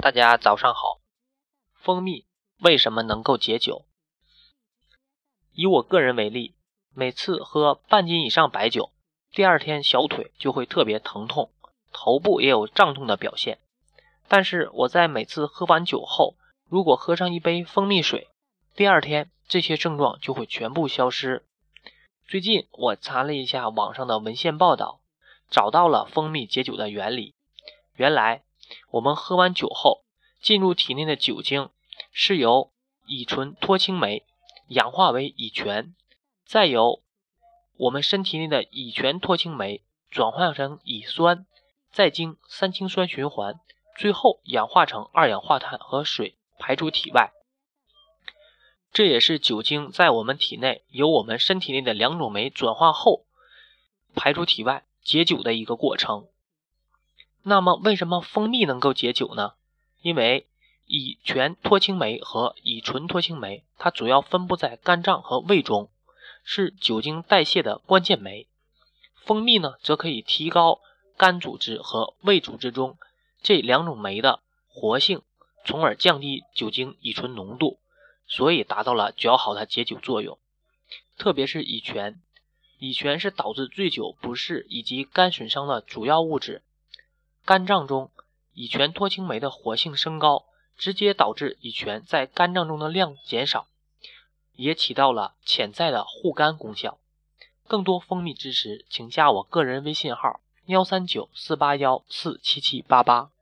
[0.00, 0.98] 大家早上好。
[1.74, 2.24] 蜂蜜
[2.58, 3.84] 为什么能够解酒？
[5.52, 6.54] 以我个人为例，
[6.94, 8.92] 每次喝半斤以上白酒，
[9.30, 11.52] 第二天小腿就会特别疼痛，
[11.92, 13.58] 头部也有胀痛的表现。
[14.26, 16.34] 但是我在每次喝完酒后，
[16.66, 18.30] 如果喝上一杯蜂蜜水，
[18.74, 21.44] 第二天这些症状就会全部消失。
[22.26, 25.02] 最近我查了一下网上的文献报道，
[25.50, 27.34] 找到了蜂蜜解酒的原理。
[27.96, 28.42] 原来。
[28.90, 30.04] 我们喝完酒后，
[30.40, 31.70] 进入体内的酒精
[32.12, 32.70] 是由
[33.06, 34.24] 乙醇脱氢酶
[34.68, 35.94] 氧化为乙醛，
[36.44, 37.02] 再由
[37.76, 41.46] 我们身体内的乙醛脱氢酶转换成乙酸，
[41.90, 43.60] 再经三氢酸循环，
[43.96, 47.32] 最后氧化成二氧化碳和水排出体外。
[48.92, 53.24] 这也是酒精在我们体内由我们身体内的两种酶转化后
[54.16, 56.26] 排出体外解酒的一个过程。
[57.42, 59.54] 那么，为什么蜂蜜能够解酒呢？
[60.02, 60.46] 因为
[60.86, 65.88] 乙醛脱氢酶和乙醇脱氢酶，它主要分布在肝脏和胃中，
[66.44, 68.46] 是酒精代谢的关键酶。
[69.14, 70.80] 蜂蜜呢，则可以提高
[71.16, 72.98] 肝组织和胃组织中
[73.42, 75.22] 这两种酶的活性，
[75.64, 77.78] 从而降低酒精乙醇浓度，
[78.26, 80.38] 所以达到了较好的解酒作用。
[81.16, 82.20] 特别是乙醛，
[82.78, 86.62] 乙醛是导致醉酒不适以及肝损伤的主要物质。
[87.44, 88.10] 肝脏中
[88.54, 90.44] 乙醛脱氢酶的活性升高，
[90.76, 93.66] 直接导致乙醛在肝脏中的量减少，
[94.54, 96.98] 也起到了潜在的护肝功效。
[97.66, 103.30] 更多蜂蜜知识，请加我个人微信号：幺三九四八幺四七七八八。